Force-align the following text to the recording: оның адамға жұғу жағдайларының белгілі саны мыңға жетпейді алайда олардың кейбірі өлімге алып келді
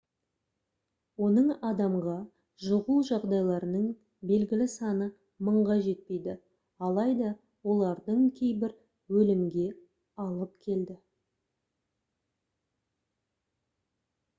оның 1.25 1.49
адамға 1.71 2.15
жұғу 2.67 2.95
жағдайларының 3.09 3.83
белгілі 4.31 4.67
саны 4.77 5.09
мыңға 5.49 5.75
жетпейді 5.89 6.35
алайда 6.89 7.29
олардың 7.75 8.25
кейбірі 8.41 9.21
өлімге 9.21 9.69
алып 10.27 10.57
келді 10.69 10.99